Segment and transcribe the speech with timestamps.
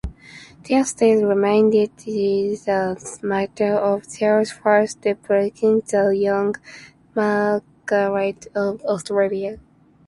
[0.67, 6.55] There still remained the matter of Charles' first betrothed, the young
[7.13, 9.59] Margaret of Austria.